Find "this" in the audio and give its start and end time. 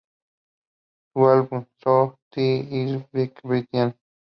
2.31-2.65